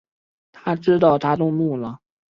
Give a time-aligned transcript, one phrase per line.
[0.51, 1.99] 他知道她动怒了